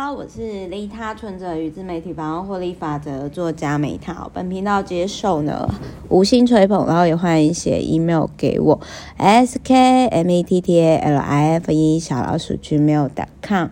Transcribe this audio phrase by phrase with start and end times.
[0.00, 4.30] 好，我是利他存折与自媒体百万获利法则作家美塔。
[4.32, 5.68] 本频道接受呢
[6.08, 8.78] 五星吹捧，然后也欢迎写 email 给我
[9.16, 13.70] s k m e t t a l i f e 小老鼠 gmail.com。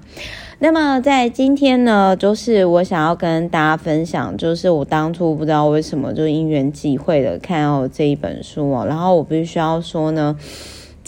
[0.59, 10.37] 那么在今天呢，就是我想要跟大家分享，就是我当初不知道为什么就因缘际会的看到这一本书哦，然后我必须要说呢。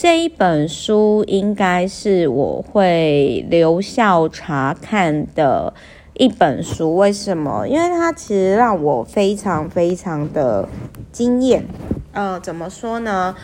[0.01, 5.75] 这一本书应该是我会留校查看的
[6.15, 7.66] 一本书，为什么？
[7.66, 10.69] 因为它其实让我非常非常的
[11.11, 11.65] 惊艳。
[12.12, 13.34] 呃，怎么说呢？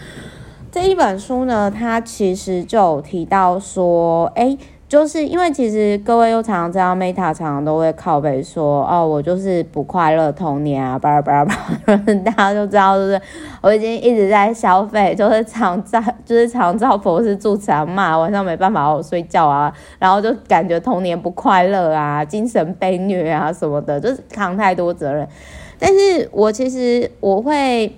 [0.71, 4.57] 这一本书呢，它其实就提到说，诶。
[4.95, 11.53] 就是因为其实各位又常常知道，Meta 常常都会靠北说哦，我就是不快乐童年啊，巴拉巴拉巴
[11.87, 13.21] 拉， 大家就知道，就是
[13.61, 25.27] 我已经一直在消费，就是常照，就是常照佛是住常骂，晚上没办法好好睡觉啊，然后就感觉童年不快乐啊，精神被虐啊什么的，就是扛太多责任。
[25.77, 27.93] 但是我其实我会。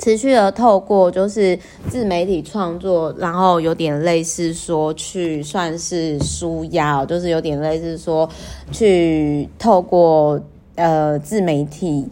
[0.00, 1.56] 持续的透过就是
[1.88, 8.28] 自媒体创作，然后有点类似说去算是舒压，就是有点类似说
[8.72, 10.40] 去透过
[10.76, 12.08] 呃自媒体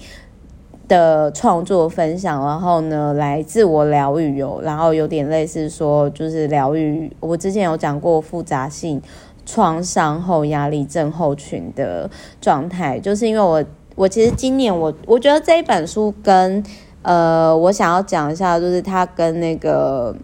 [0.86, 7.10] 的创作分享，然后呢来自我疗愈哦，然后有点类似说就是疗愈。
[7.20, 9.00] 我之前有讲过复杂性
[9.46, 13.64] 创伤后压力症候群的状态，就是因为我
[13.96, 16.62] 我其实今年我我觉得这一本书跟
[17.02, 20.14] 呃，我想要讲一下，就是他跟那个，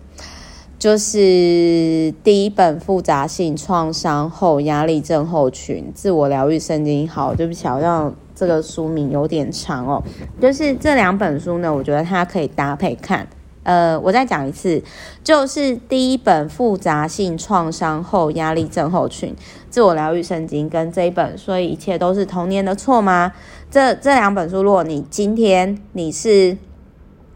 [0.79, 7.09] 就是第一本复杂性创伤后压力症候群自我疗愈圣经。
[7.09, 10.03] 好，对不起，好像这个书名有点长哦。
[10.41, 13.27] 就是这两本书呢，我觉得它可以搭配看。
[13.65, 14.81] 呃，我再讲一次，
[15.25, 19.35] 就是第一本复杂性创伤后压力症候群
[19.69, 23.33] 自我疗愈圣经，跟这一本，所以一切都是童年的错吗？
[23.69, 26.57] 这这两本书，如果你今天你是。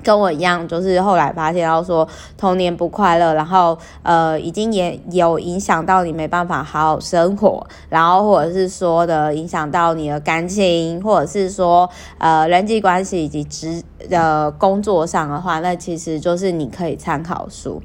[0.02, 11.88] 跟我一样，就是后来发现到说童年不快乐，然后呃，已经也有影响到你没办法好好生活，然后或者是说的影响到你的感情，或者是说
[12.18, 17.82] 呃人际关系以及职呃工作上的话，那其实就是你可以参考书。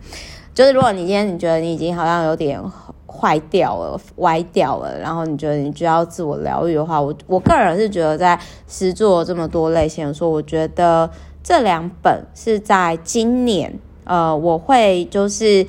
[0.53, 2.62] 就是如果你今天你觉得你已经好像有点
[3.07, 11.09] 坏掉了、歪掉了，然后你觉得你就要自我疗愈的话，我我个人是觉得在诗作这么多类型的书，我觉得。
[11.44, 15.68] 这两本是在今年，呃，我会就是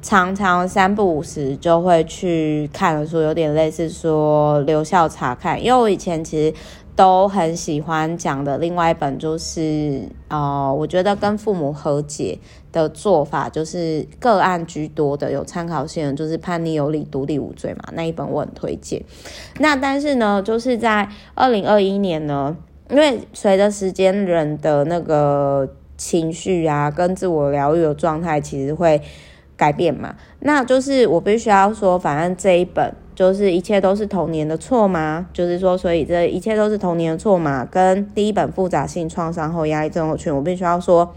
[0.00, 5.62] 常常三不五时就会去看的书，有点类似说留校察看。
[5.62, 6.54] 因为我以前其实
[6.96, 12.38] 都很喜欢讲的另外一本就是，呃，我觉得跟父母和解
[12.72, 19.04] 的做法就是个案居多的，有参考性的，就是叛逆有理，独立无罪嘛，那一本我很推荐。
[19.58, 22.56] 那但是呢，就是在二零二一年呢。
[22.90, 29.00] 因为随着时间，人的那个情绪啊，跟自我疗愈的状态其实会
[29.56, 30.14] 改变嘛。
[30.40, 35.26] 那就是我必须要说，反正这一本就是一切都是童年的错吗？
[35.32, 37.64] 就是说，所以这一切都是童年的错嘛？
[37.64, 41.14] 跟第一本复杂性创伤后压力症候群，我必须要说。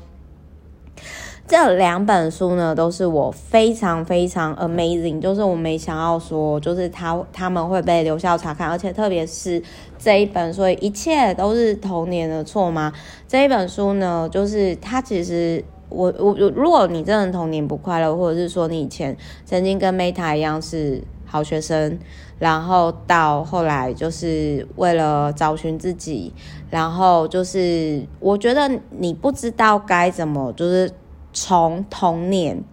[1.49, 9.63] 这两本书呢，都是我非常非常 amazing，就是我没想到说，就是他他们会被留校察看，而且特别是
[9.99, 12.93] 这一本，所以一切都是童年的错吗？
[13.27, 19.15] 这一本书呢，就是它其实我我如果你真的童年不快乐，或者是说你以前
[19.45, 21.99] 曾经跟 Meta 一样是好学生，
[22.39, 26.33] 然后到后来就是为了找寻自己，
[26.69, 30.91] 然后就是我觉得你不知道该怎么就是。
[31.33, 32.63] 从童年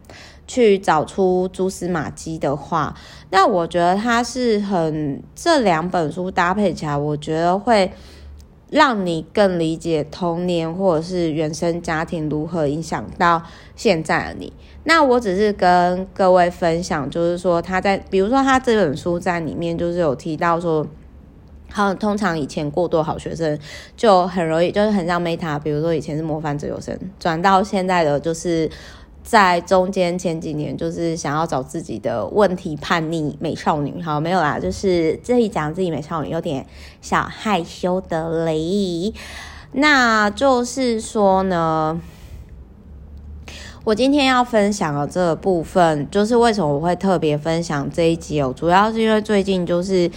[0.47, 2.95] 去找出蛛丝马迹的话，
[3.31, 7.93] 那我觉得它是很这两本书搭配起来，我觉得会
[8.71, 13.43] 让你更理解童年或者是原生家庭如何影响到
[13.77, 14.53] 现在的你。
[14.85, 20.87] 那我只是跟各位分享，就是说他在，比如说他这本书在里面就是有提到说。
[21.71, 23.59] 好，通常以前过多好学生
[23.97, 28.71] 就很容易，就是很像 Meta，比如说以前是模范自由生，转到现在的就是
[29.25, 34.01] 在中间前几年，就是想要找自己的问题叛逆美少女。
[34.03, 36.65] 好，没有啦，就是这一讲自己美少女有点
[37.01, 39.13] 小害羞的嘞。
[39.73, 41.99] 那就是说呢，
[43.85, 50.11] 我今天要分享的这部分，就是为什么我会特别分享这一集哦，主要是因为最近就是。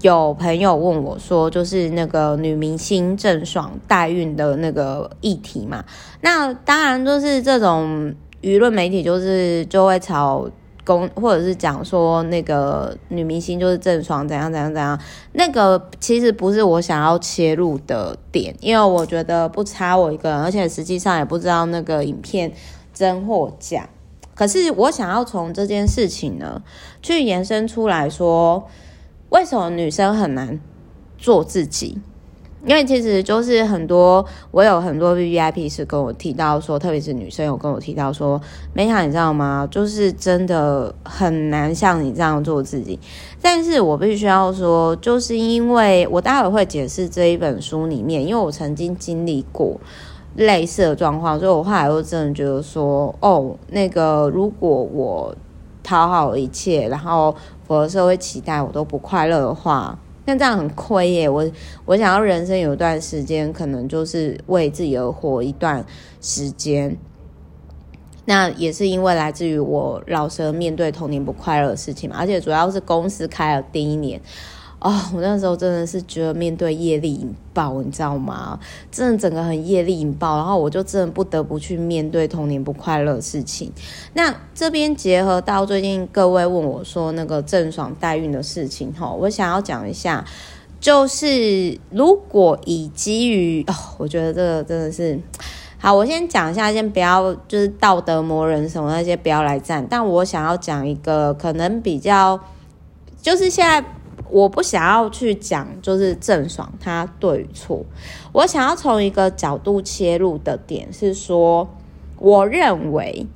[0.00, 5.82] 有朋友问我说，就是那个女明星郑爽代孕的那个议题嘛？
[6.20, 10.46] 那当然就是这种舆论媒体，就是就会朝
[10.84, 15.00] 公或者是讲说那个女明星就是郑爽怎样怎样怎样，
[15.32, 22.52] 那个其实不是我想要切入的点，因为我觉得不差我一个人，而且实际上也不知道那个影片
[22.92, 23.88] 真或假。
[24.34, 26.62] 可是我想要从这件事情呢，
[27.00, 28.68] 去延伸出来说，
[29.30, 30.60] 为什么女生很难
[31.16, 31.98] 做自己？
[32.66, 38.40] 因为其实就是很多，我有很多 V V I P 是跟我提到说，特别是女生有跟我提到说
[38.74, 39.68] ，Meta 你知道吗？
[39.70, 42.98] 就是真的很难像你这样做自己。
[43.42, 49.78] 但是我必须要说，就是因为我待会会解释这一本书里面，因为我曾经经历过
[50.36, 55.36] 类似的状况，所以我后来又真的觉得说，哦，那个如果我
[55.82, 57.30] 讨好一切，然后
[57.66, 59.98] 符合社会期待，我都不快乐的话。
[60.26, 61.28] 那这样很亏耶！
[61.28, 61.44] 我
[61.84, 65.84] 我想要人生有一段时间，可能就是为自己而活一段
[66.20, 66.96] 时间。
[68.24, 74.18] 那也是因为来自于我老是面对童年不快乐的事情嘛，而且主要是公司开了第一年。
[74.84, 78.60] 哦，我那时候真的是觉得面对业力引爆，你知道吗？
[78.92, 83.72] 真的整个很业力引爆，然后我就真的不得不去面对童年不快乐的事情。
[84.12, 90.22] 那这边结合到最近各位问我说那个郑爽代孕的事情，哈，我想要讲一下，
[90.78, 95.18] 就是如果以基于哦，我觉得这个真的是
[95.78, 102.38] 好，我先讲一下，先不要就是道德魔人什么那些不要来站，但我想要讲一个可能比较，
[103.22, 103.82] 就是现在。
[104.30, 107.84] 我不想要去讲，就是郑爽她对与错。
[108.32, 111.68] 我想要从一个角度切入的点是说，
[112.18, 113.26] 我认为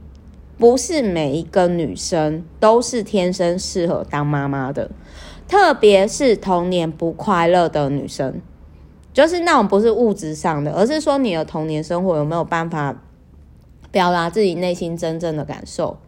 [0.57, 4.91] 不是每一个女生都是天生适合当妈妈的，
[5.47, 8.41] 特别是童年不快乐的女生，
[9.13, 12.97] 就是那种不是物质上的，而是说你的童年生活有没有办法
[13.93, 15.99] 表达自己内心真正的感受。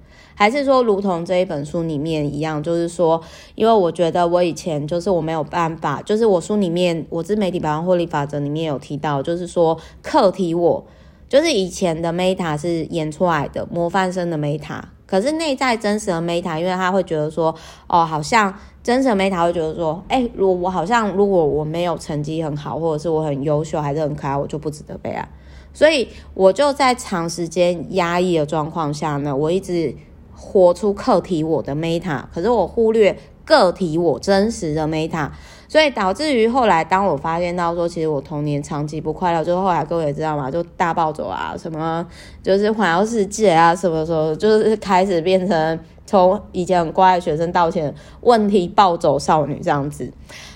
[0.40, 3.20] 还是说，如同这一本书里面一样，就是说，
[3.56, 10.82] 因为我觉得我以前就是我没有办法，就是我书里面我自媒体百万获利法则里面有提到，就是说课题我
[11.28, 17.54] 就是以前的 Meta 是演出来的模范生的 Meta，可是内在真实的 Meta，因为他会觉得说，
[17.86, 25.28] 哦，好像真实的 Meta 会觉得说，哎，如我好像如果我没有成绩很好，或者是我很优秀，还是很可爱，我就不值得被爱，
[25.74, 29.94] 所以我就在长时间压抑的状况下呢，我一直。
[30.42, 33.14] 活出课题我的 Meta，可是我忽略
[33.44, 35.28] 个体我真实的 Meta，
[35.68, 42.04] 所以导致于后来，当我发现到说，其实我童年长期不快乐，就后来各位也知道嘛，就大暴走啊，什么
[42.42, 50.10] 就是环游世界啊，什么时候就是开始变成从以前很乖的学生，到现问题暴走少女这样子。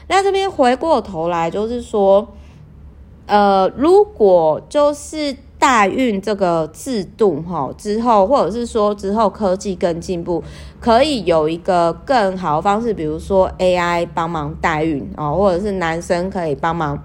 [0.08, 2.26] 那这边回过头来，就是说，
[3.26, 5.36] 呃，如果就是。
[5.64, 10.44] 代孕这个制度哈之后，或者是说之后科技更进步，
[10.78, 17.02] 可以有一个更好的方式，比如说 AI 帮忙代孕哦，或者是男生可以帮忙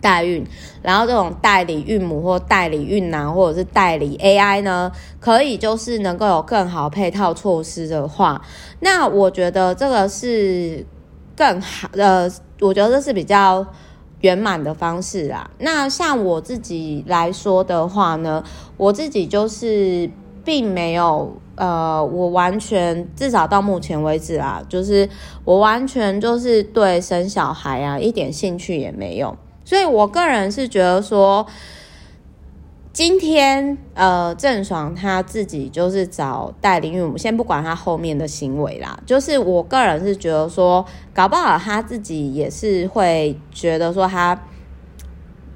[0.00, 0.46] 代孕，
[0.82, 8.40] 然后这种代理孕母或代理孕男或者是代理 AI 呢，可以就是能够有更好配套措施的话，
[8.78, 10.86] 那我觉得这个是
[11.34, 12.30] 更好的，
[12.60, 13.66] 我觉得这是比较。
[14.24, 18.42] 圆满的方式啊，那像我自己来说的话呢，
[18.78, 20.08] 我自己就是
[20.42, 25.06] 并没有呃，我完全至少到目前为止啊，就是
[25.44, 31.46] 我完全就是对生小孩啊一点兴趣也没有，所以我个人是觉得说。
[32.94, 44.40] 今天，呃，郑爽她自己就是找代理孕母，先不管她后面的行为啦，就是我个人是觉得说，搞不好她自己也是会觉得说，她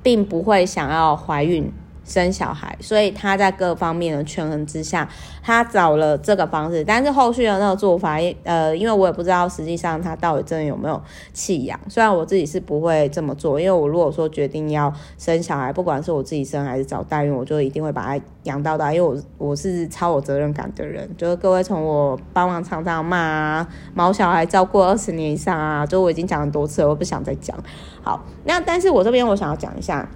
[0.02, 1.72] 并不会想要怀孕。
[2.08, 5.06] 生小孩，所以他在各方面的权衡之下，
[5.42, 6.82] 他找了这个方式。
[6.82, 11.00] 但是后续的那个做法，呃，因为我也不知道实际上他到底真的有没有
[11.34, 11.78] 弃养。
[11.86, 18.90] 虽然我自己是不会这么做，因为我如果说决定要生小孩，不管是我自己生还是找代孕，我就一定会把他养到大。
[18.92, 27.54] 因为我我是超有责任感的人，就是各位从我帮忙常常骂啊，毛小孩照顾二十年以上啊，就我已经讲很多次，我不想再讲。
[28.02, 30.08] 好，那但是我这边我想要讲一下。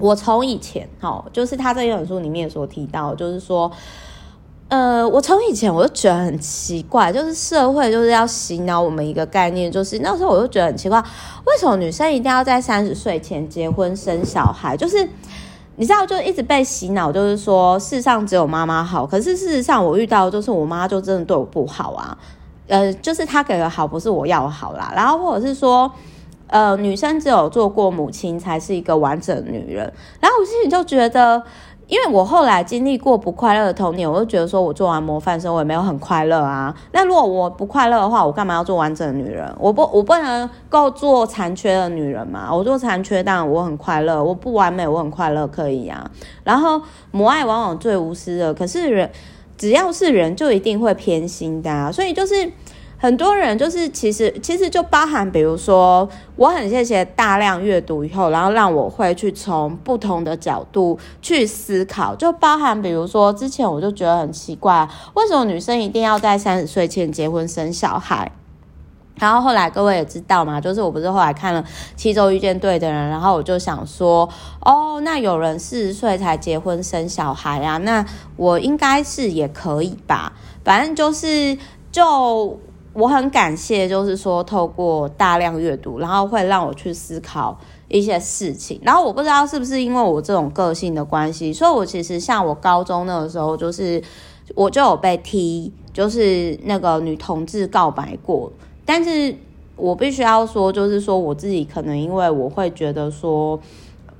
[0.00, 3.70] 我从以前，哦，就是他在一本书里面所提到，就是说，
[4.68, 14.76] 呃，我从以前我就觉得很奇怪，就是社会就是要洗脑我们一个概念，就是那时候我就觉得很奇怪，为什么女生一定要在三十岁前结婚生小孩？
[14.76, 15.06] 就是
[15.76, 22.16] 你知道，就一直被洗脑，就是说世上只有妈妈好，可是事实上我遇到就是我妈就真的对我不好啊，
[22.68, 25.90] 呃，就是她给的好不是我要好啦，然后或者是说。
[26.50, 29.92] 呃，女生只有做过母亲才是一个完整的女人。
[30.20, 31.40] 然后我心里就觉得，
[31.86, 36.74] 因为我后来经历过不快乐的童年，我就觉得说我做完模范生，我也没有很快乐啊。
[36.90, 39.48] 那如果我不快乐的话，我干嘛要做完整的女人？
[39.60, 42.52] 我不，我不能够做残缺的女人嘛。
[42.52, 46.10] 我做残缺，当然我很快乐；我不完美，我很快乐，可以啊。
[46.42, 49.08] 然后母爱往往最无私的，可是人
[49.56, 51.92] 只要是人，就一定会偏心的啊。
[51.92, 52.50] 所以就是。
[53.02, 68.30] 很多人就是其实其实就包含，比如说我很谢谢大量阅读以后，然后让我会去从不同的角度去思考，就包含比如说之前我就觉得很奇怪，为什么女生一定要在三十岁前结婚生小孩？
[69.14, 71.62] 然后后来各位也知道嘛，就是我不是后来看了
[71.96, 74.28] 《七周遇见对的人》，然后我就想说，
[74.60, 78.04] 哦，那有人四十岁才结婚生小孩啊，那
[78.36, 80.34] 我应该是也可以吧？
[80.62, 81.56] 反正就是
[81.90, 82.60] 就。
[82.92, 87.56] 我很感谢，就是说透过大量阅读，然后会让我去思考
[87.88, 88.80] 一些事情。
[88.82, 94.02] 然后我不知道是不是因为我这种个性的关系，所以我其实像我高中那个时候，就是
[94.56, 98.50] 我就有被踢，就是那个女同志告白过。
[98.84, 99.36] 但是
[99.76, 103.58] 我必须要说，就是说我自己可能因为我会觉得说，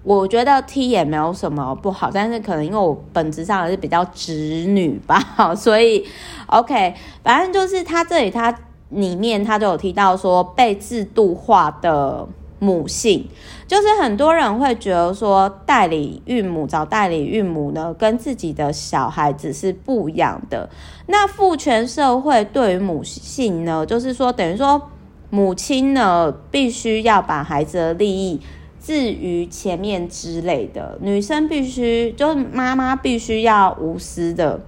[0.03, 5.19] 我觉得 T 也没有什么不好，但是可能因为我本质上还是比较直女吧，
[5.55, 6.07] 所以。
[6.47, 8.53] OK，反正就是他这里，他
[8.89, 12.27] 里面他就有提到说，被制度化的
[12.59, 13.25] 母性，
[13.69, 20.69] 就是很多人会觉得说，代理孕母找代理孕母呢，跟自己的小孩子是不一样的。
[21.07, 24.91] 那父权社会对于母性呢，就是说等于说，
[25.31, 28.41] 母亲呢必须要把孩子的利益
[28.81, 34.61] 置于前面之类的，女生必须就是妈妈必须要无私的。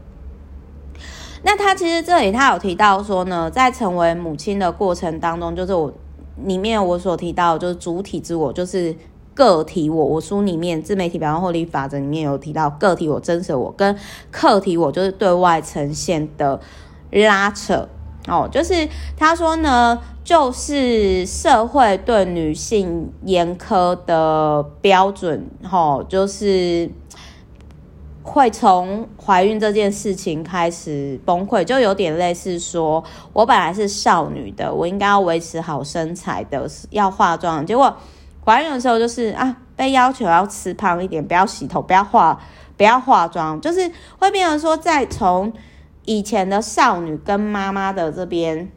[1.45, 5.93] 那他其实这里他有提到说呢，在成为母亲的过程当中，就是我
[6.45, 8.95] 里面我所提到，就是主体之我，就是
[9.35, 10.05] 个体我。
[10.05, 13.97] 我书里面自媒体百万获利法则里面有提到个体我、真实我跟
[14.31, 16.61] 客体我，就是对外呈现的
[17.11, 17.89] 拉扯
[18.29, 18.49] 哦。
[18.51, 26.91] 就是他说呢，就是社会对女性严苛的标准，哦，就是。
[28.25, 33.03] 会从怀孕这件事情开始崩溃，就有点类似说，
[33.33, 37.97] 我本来是少女的，我应该要维持好身材的，要化妆，结果
[38.45, 42.41] 怀孕的时候就是啊，被要求要吃胖一点，不要洗头，不要化，
[42.77, 45.53] 不要化妆，就是会变成说，在从
[46.05, 48.71] 以前的少女跟妈妈的这边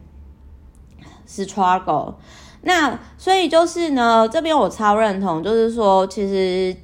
[1.26, 2.14] 是 struggle，
[2.62, 6.76] 那所以就是呢，这边我超认同，就是说其实。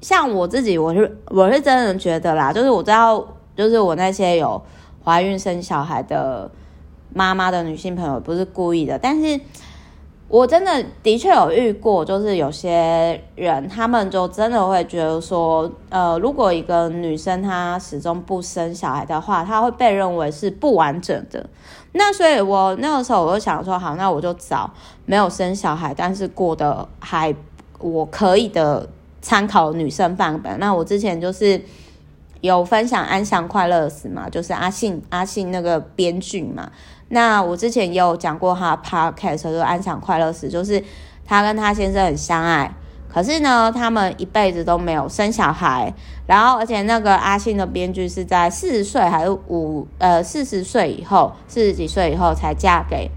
[0.00, 4.62] 像我自己，我是我是真的觉得啦，就是我知道，就是我那些有
[5.02, 6.50] 怀孕生小孩的
[7.08, 9.40] 妈妈的女性朋友，不是故意的，但是
[10.34, 21.48] 我真的的确有遇过，就是有些人，他们就真的会觉得说，呃，如果一个女生她始终不生小孩的话，她会被认为是不完整的。
[21.92, 24.68] 那所以我那个时候我就想说，好，那我就找
[25.06, 27.32] 没有生小孩，但是过得还
[27.78, 28.88] 我可以的。
[29.22, 31.58] 参考女生范本，那我之前就是
[32.42, 36.70] 有分享《安详快乐死》嘛，就是阿信阿信那个编剧嘛。
[37.08, 40.82] 那我之前也有讲过他的 podcast，就《安享快乐死》，就是
[41.24, 42.74] 他跟他先生很相爱，
[43.08, 45.92] 可是呢，他们一辈子都没有生小孩。
[46.26, 53.10] 然后，而且那个阿信的编剧是在四十岁还是五呃四十岁以后，四十几岁以后才嫁给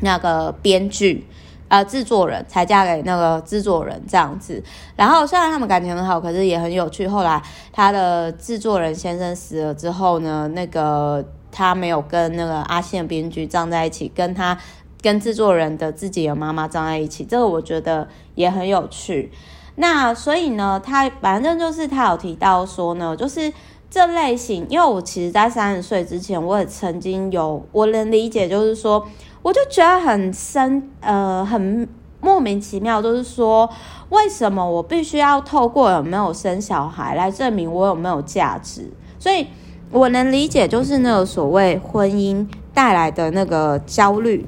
[0.00, 1.26] 那个编剧。
[1.68, 4.60] 呃，制作人才嫁给那个制作人这样子，
[4.96, 7.06] 然后虽然他们感情很好，可是也很有趣。
[7.06, 7.40] 后来
[7.72, 14.58] 他的制作人先生死了之后呢，那个他没有跟那个阿信的编剧站在一起，跟他
[15.02, 19.30] 跟制作人的自己的妈妈站在一起，这个我觉得也很有趣。
[19.76, 23.52] 那所以呢，他反正就是他有提到说呢，就是
[23.90, 29.06] 这类型，因为我其实在三十岁之前，我也曾经有我能理解，就是说。
[29.42, 31.88] 我就觉得很深，呃，很
[32.20, 33.66] 莫名其妙，就是说，
[34.10, 38.92] 为什么我必须要透过有没有生小孩来证明我有没有价值？
[39.18, 39.46] 所以
[39.90, 44.46] 我能理解，就是那个所谓婚姻带来的那个焦虑，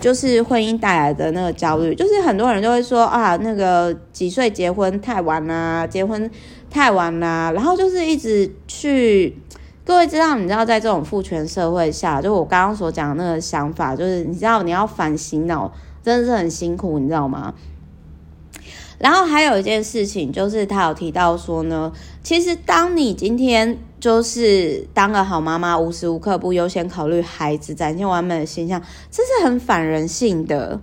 [0.00, 6.30] 就是婚姻带来的那个焦虑，就是很多人就会说啊，那个几岁结婚太晚啦，结婚
[6.70, 9.36] 太晚啦，然后就是一直去。
[9.82, 17.52] 各位知道，你知道，在这种父权社会下，就我刚刚所讲的那个想法，就是你知道，你要反洗脑，真的是很辛苦，你知道吗？
[19.00, 21.92] 然后还有一件事情，就是他有提到说呢，
[22.22, 28.80] 其实当你今天就是当个好妈妈，无时无刻不优先考虑孩子，展现完美的形象，
[29.10, 30.80] 这是很反人性的。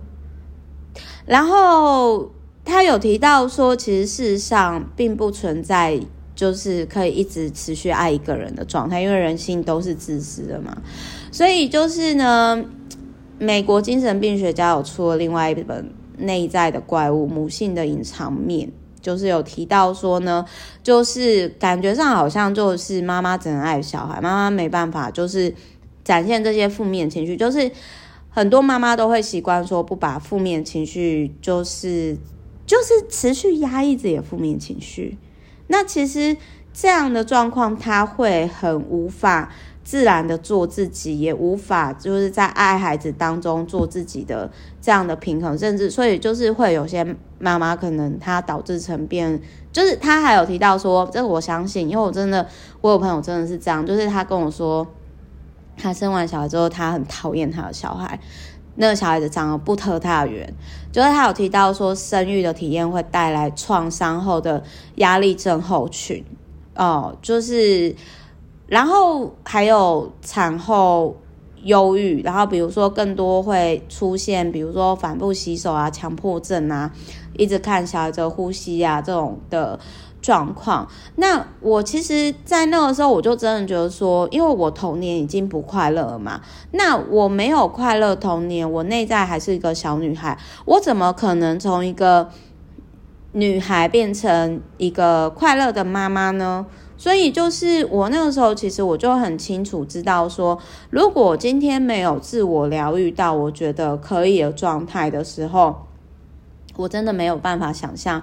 [1.24, 2.30] 然后
[2.64, 6.00] 他有提到说，其实事实上并不存在。
[6.38, 10.80] 就是可以一直持续爱一个人的状态，因为人性都是自私的嘛。
[11.32, 12.64] 所以就是呢，
[13.40, 15.82] 美国精神病学家有出了另外一本
[16.18, 18.68] 《内在的怪物：母性的隐藏面》，
[19.00, 20.44] 就是有提到说呢，
[20.82, 25.54] 就是感觉上好像就是妈妈只能爱小孩，妈妈没办法就是
[26.04, 27.70] 展现这些负面情绪，就是
[28.28, 32.16] 很多妈妈都会习惯说不把负面情绪就是
[32.66, 35.16] 就是持续压抑自己的负面情绪。
[35.68, 36.36] 那其实
[36.72, 39.52] 这样的状况，他会很无法
[39.88, 44.50] 自然的做自己，也无法就是在爱孩子当中做自己的
[44.82, 49.40] 这样的平衡，甚至所以就是会有些妈妈可能她导致成变，
[49.72, 52.46] 就是她还有提到说，这个我相信，因为我真的
[52.82, 54.86] 我有朋友真的是这样，就是她跟我说，
[55.74, 58.20] 她生完小孩之后，她很讨厌她的小孩。
[58.80, 60.54] 那个小孩子长得不特大远，
[60.92, 64.62] 就是她有提到说，生育的体验会带来创伤后的
[64.96, 66.22] 压力症候群，
[66.76, 67.96] 哦，就是，
[68.68, 71.16] 然后还有产后
[71.64, 76.92] 忧郁，然后比如说更多会出现，比如说反复洗手啊、强迫症啊，
[77.36, 79.80] 一直看小孩子呼吸啊这种的。
[80.20, 86.40] 状况，那我其实，在那个时候，我就真的觉得说，因为我童年已经不快乐了嘛，
[86.72, 92.28] 那我没有快乐童年，我内在还是一个小女孩，我怎么可能从一个
[93.30, 96.66] 女孩变成一个快乐的妈妈呢？
[96.98, 100.58] 所以，就是我那个时候，其实我就很清楚知道说，
[100.90, 105.86] 如果今天没有自我疗愈到我觉得可以的状态的时候，
[106.76, 108.20] 我真的没有办法想象。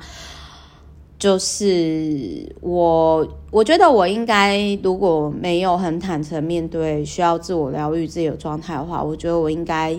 [1.18, 9.98] 就是我，我觉得我应该如果没有很坦诚面对需要自我疗愈自己的状态的话，我觉得我应该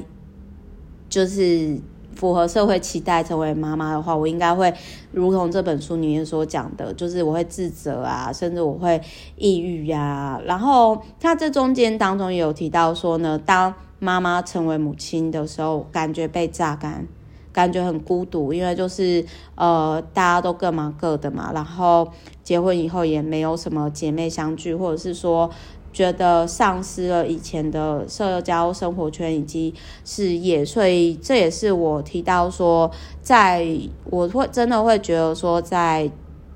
[1.08, 1.80] 就是
[2.16, 4.72] 符合社会期待成为妈妈的话，我应该会
[5.12, 9.00] 如同这本书里面所讲的，就是我会自责啊，甚至我会
[9.36, 10.40] 抑郁呀。
[10.44, 17.06] 然后他这中间当中有提到说呢，当妈妈成为母亲的时候，感觉被榨干。
[17.52, 22.06] 感觉很孤独，因为就是呃，大家都各忙各的嘛，然后
[22.42, 25.50] 结婚以后也没有什么姐妹相聚，或者是说
[25.96, 29.72] 觉得丧失了以前的社交生活圈以及
[30.04, 32.90] 事业，所以这也是我提到说，
[33.22, 33.66] 在
[34.10, 36.10] 我会真的会觉得说，在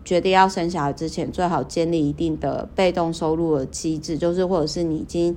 [0.04, 5.34] 决定要生小孩之前，最好建立一定的被动收入的机制，就是或者是你已经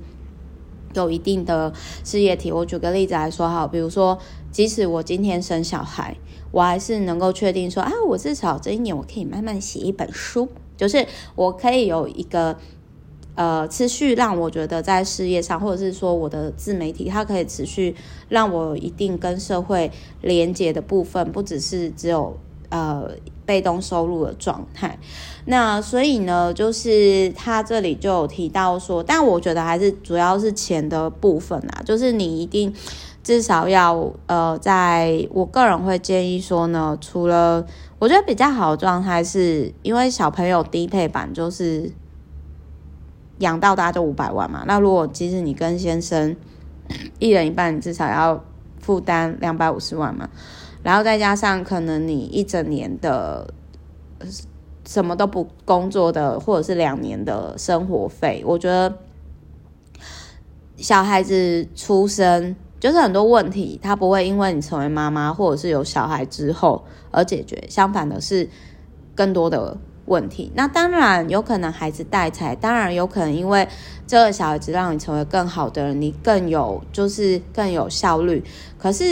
[0.92, 1.72] 有一定的
[2.04, 2.52] 事业体。
[2.52, 4.18] 我举个例子来说好，比如说。
[4.54, 6.16] 即使我今天生小孩，
[6.52, 12.56] 我还是能够确定说啊，我至少这一年我可以慢慢写一本书，就是我可以有一个
[13.34, 17.94] 呃持续让我觉得在事业上，或者是说我的自媒体，它可以持续
[18.28, 22.36] 让我一定跟社会连接的部分，不只是只有
[22.68, 23.10] 呃
[23.44, 24.98] 被动收入的状态。
[25.46, 32.74] 那所以呢，就是他这里就有提到说，但我觉得还是主要是钱的部分啊，就是你一定。
[33.24, 37.64] 至少要呃，在我个人会建议说呢，除了
[37.98, 41.90] 我觉得比较好的状态是，因为小朋友低配版就是
[43.38, 44.64] 养到大就五百万嘛。
[44.66, 46.34] 那如果即使你跟先生
[47.18, 48.44] 一人一半，你至少要
[48.78, 50.28] 负担两百五十万嘛。
[50.82, 53.52] 然后再加上可能你一整年的
[54.86, 58.98] 什么都不工作的，或者是两年的生活费，我觉得
[60.76, 62.54] 小孩子出生。
[62.80, 68.46] 就是很多问题，他不会因为你成为妈妈或者是有小孩之后而解决，相反的是
[69.14, 69.74] 更多的
[70.06, 70.52] 问题。
[70.54, 73.66] 那当然有可能孩子带财，当然有可能因为
[74.06, 78.42] 这个小孩子让你成为更好的人，你更有就是更有效率。
[78.78, 79.04] 可是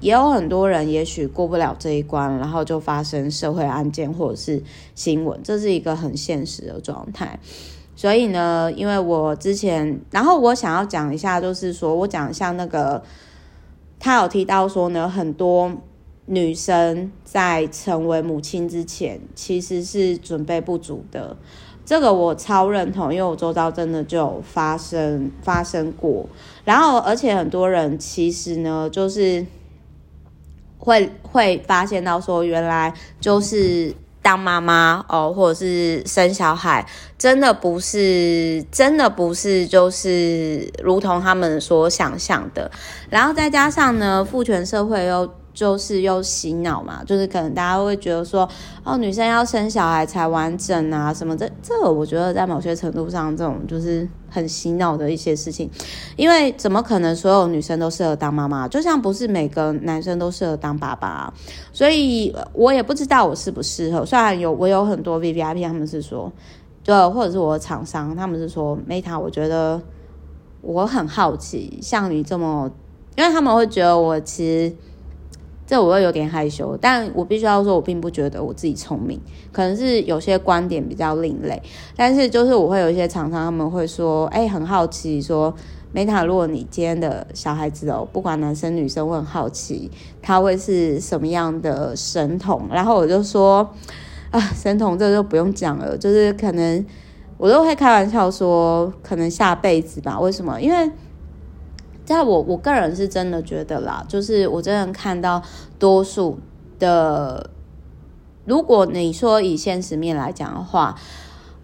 [0.00, 4.62] 也有很多人也许过不了这一关，然后就发生社会案件或者是
[4.94, 7.38] 新闻，这是一个很现实的状态。
[7.96, 13.02] 所以呢，因为我之前，然后我想要讲一下，就是说我讲一下那个，
[14.00, 15.72] 他有提到说呢，很多
[16.26, 21.36] 女生在成为母亲之前，其实是准备不足的。
[21.84, 26.28] 这个我超认同，因为我周遭真的就有发生发生过。
[26.64, 29.44] 然后，而且很多人其实呢，就是
[30.78, 33.94] 会会发现到说，原来就是。
[34.24, 36.86] 当妈妈哦，或者是生小孩，
[37.18, 42.70] 真的不是，真的不是，就是如同他们所想象的。
[43.10, 45.30] 然后再加上呢，父权社会又。
[45.54, 48.46] 就是又洗脑嘛，就是可能大家会觉得说，
[48.82, 55.70] 哦，女生要生小孩才完整啊，什么这这，我觉得在某些程度上，这种就是很洗脑的一些事情，
[56.16, 58.66] 因为怎么可能所有女生都适合当妈妈？
[58.66, 61.34] 就像不是每个男生都适合当爸爸啊，
[61.72, 64.04] 所以我也不知道我适不适合。
[64.04, 66.32] 虽然有我有很多 VVIP，他们是说
[66.82, 69.80] 就或者是我的厂商，他们是说 Meta，我觉得
[70.62, 72.68] 我很好奇，像你这么，
[73.16, 74.74] 因为他们会觉得我其实。
[75.66, 79.18] 这我会有点害羞，但我必须要说，我并不觉得我自己聪明，
[79.50, 81.62] 可能是有些观点比较另类。
[81.96, 85.54] 但是就是我会有一些厂商，他们会说，哎，很好奇，说
[85.94, 92.68] Meta，如果你今天的小孩子哦，不管男生女生，我很好奇他会是什么样的神童。
[92.70, 93.66] 然后我就说，
[94.30, 96.84] 啊，神童这就不用讲了，就是可能
[97.38, 100.20] 我都会开玩笑说，可能下辈子吧。
[100.20, 100.60] 为什么？
[100.60, 100.90] 因为。
[102.04, 105.42] 在我我个人是真的觉得啦，就是我真的看到
[105.78, 106.38] 多数
[106.78, 107.50] 的，
[108.44, 110.94] 如果你说以现实面来讲的话，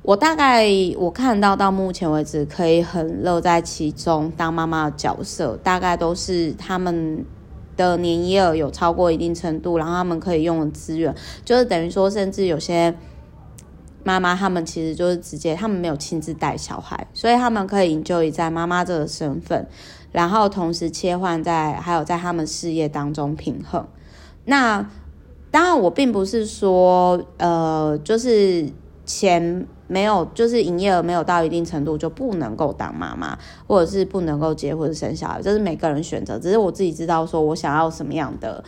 [0.03, 7.22] 我大概我看到到目前为止可以很乐在其中当妈妈的角色，大概都是他们
[7.76, 12.94] 的年营业额有超过一定程度，然后他们可以用的资源，就是等于说，甚至有些
[14.03, 19.66] 妈妈他们其实就是直接他们没有亲自带小孩，所以他们可以 enjoy 在妈妈这个身份。
[20.12, 23.87] 然后同时切换在还有在他们事业当中平衡。
[24.44, 24.88] 那
[25.51, 28.68] 当然，我并不是说呃，就是
[29.05, 36.38] 钱没有，就是营业额没有到一定程度就不能够当妈妈，或者是不能够结婚生小孩，这是每个人选择。
[36.38, 38.62] 只是我自己知道，说我想要什么样的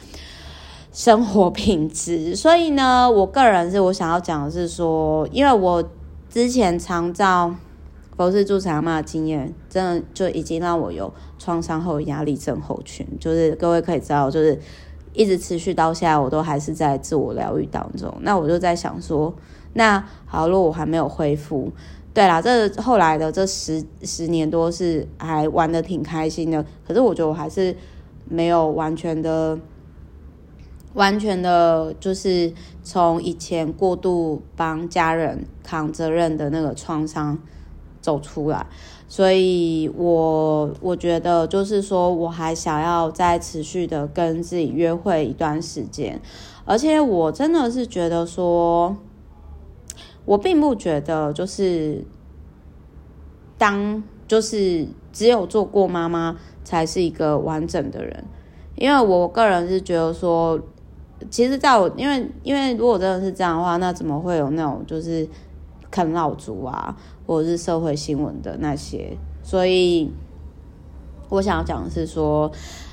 [0.92, 2.34] 生活品质。
[2.36, 5.82] 所以呢，我个人是我想要讲的是说，因为我
[6.28, 7.54] 之前常照。
[8.24, 13.04] 都是助产妈的经验，真的就已经让我有创伤后压力症候群。
[13.18, 14.58] 就是各位可以知道，就是
[15.12, 18.14] 一直持续到现在，我都还是在自我疗愈当中。
[18.20, 19.34] 那我就在想说，
[19.72, 21.72] 那好，如果我还没有恢复，
[22.14, 26.64] 对啦，这后来的这十十年多是还玩得挺开心的。
[26.86, 27.74] 可是我觉得我还是
[28.28, 29.58] 没有完全的、
[30.94, 32.52] 完全的，就是
[32.84, 37.36] 从以前过度帮家人扛责任的那个创伤。
[38.02, 38.66] 走出来，
[39.06, 46.20] 所以我我觉得就是说，我还想要再持续的跟自己约会一段时间，
[46.64, 48.96] 而且我真的是觉得说，
[50.24, 52.04] 我并不觉得就是
[53.56, 58.24] 当就是只有做过妈妈才是一个完整的人，
[58.74, 60.58] 因为我个人是觉得说，
[61.30, 65.28] 其实在我因为因为如果真的是这样的话，那怎么会有那种就是。
[65.94, 66.96] 啃老族啊，
[67.32, 70.12] 或者是社会新闻的那些，所以
[71.30, 72.52] 我想要讲的是说，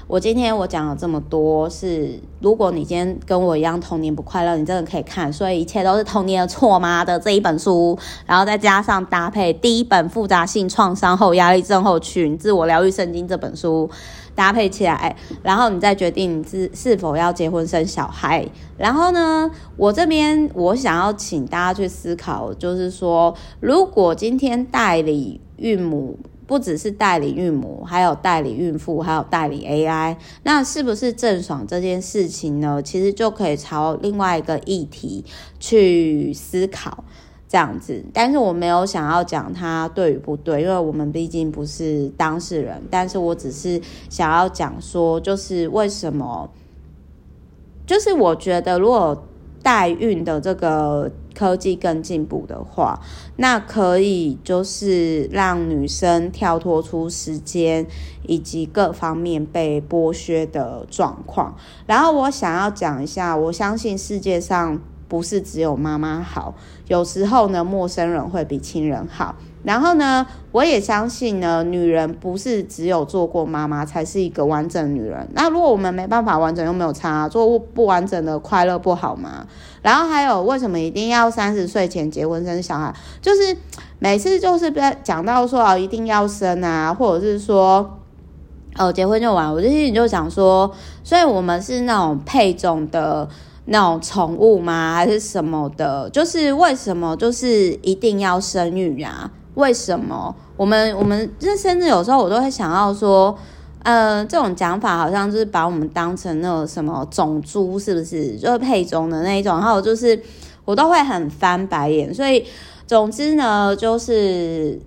[0.10, 7.96] 我今天我讲了这么多，是如果你今天跟我一样童年不快乐，你真的可以看，所以一切都是童年的错吗的这一本书，
[8.26, 13.88] 然后再加上搭配第一本复杂性创伤后压力症候群自我疗愈圣经这本书。
[14.34, 18.48] 搭配起来，然后你再决定你是是否要结婚生小孩。
[18.78, 26.18] 然后呢，我这边我想要请大家去思考，就是说，如果今天代理孕母
[26.50, 32.82] 不只是代理孕母，还有代理孕妇，还有代理 AI，那是不是郑爽这件事情呢？
[32.82, 35.24] 其实就可以朝另外一个议题
[35.60, 37.04] 去思考。
[37.48, 42.80] 这样子，但是我没有想要讲他对与不对，因为我们毕竟不是当事人。
[42.92, 46.52] 但是我只是想要讲说，就是为什么，
[47.88, 49.24] 就是我觉得如果
[49.62, 53.00] 代孕的这个科技更进步的话，
[53.38, 57.86] 那可以就是让女生跳脱出时间
[58.26, 61.56] 以及各方面被剥削的状况。
[61.86, 64.80] 然后我想要讲一下，我相信世界上。
[65.10, 66.54] 不是只有妈妈好，
[66.88, 69.36] 有时候呢，陌生人会比亲人好。
[69.64, 75.28] 然后呢，我也相信呢，女人不是只有做过妈妈才是一个完整女人。
[75.34, 79.46] 那如果我们没办法完整，又没有差，做不完整的快乐不好吗？
[79.82, 82.94] 然后还有，为什么一定要三十岁前结婚生小孩？
[83.22, 83.58] 就是
[83.98, 88.00] 每次就是被讲到说哦，一定要生啊，或者是说
[88.78, 89.52] 哦，结婚就完。
[89.52, 90.72] 我就心里就想说，
[91.04, 93.28] 所以我们是那种配种的。
[93.66, 94.94] 那种宠物吗？
[94.96, 96.10] 还是什么的？
[96.10, 99.30] 就是为什么就是一定要生育呀？
[99.56, 103.38] 为什么我们我们这甚至有时候我都会想要说，
[103.84, 108.36] 呃，这种讲法好像就是把我们当成那种什么种猪，是不是？
[108.38, 110.20] 就是配种的那一种，然后就是
[110.66, 112.14] 我都会很翻白眼。
[112.14, 112.46] 所以
[112.88, 114.80] 总之呢，就是。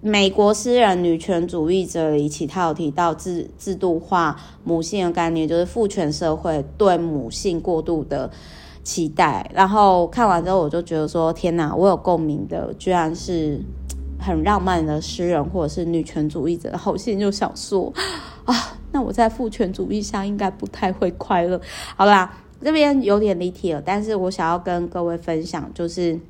[0.00, 8.30] 美国诗人女权主义者里，其他有提到制制度化母性的概念，就是父权社会对母性过度的
[8.84, 9.50] 期待。
[9.54, 13.60] 然后看完之后，我就觉得说：天哪，我有共鸣的，居然是
[14.20, 16.76] 很浪漫的诗人，或者是女权主义者。
[16.76, 17.92] 后心就想说：
[18.44, 18.54] 啊，
[18.92, 21.60] 那我在父权主义下应该不太会快乐。
[21.96, 26.20] 好啦，这边有点离题了，但是我想要跟各位分享，就是。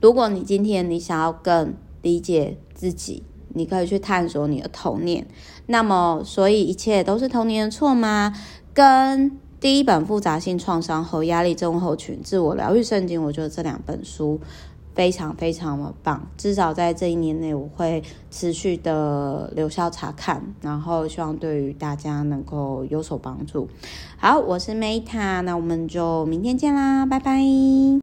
[0.00, 5.26] 如果你今天你想要更理解自己，你可以去探索你的童年。
[5.66, 8.34] 那么，所以一切都是童年的错吗？
[8.72, 14.40] 跟第一本复杂性创伤和压力症候群自我疗愈圣经，我觉得这两本书
[14.94, 16.26] 非常非常的棒。
[16.36, 23.68] 至少在这一年内，我会持续的留校查看，然后希望对于大家能够有所帮助。
[24.16, 27.40] 好，我是 Meta，那我们就明天见啦，拜拜。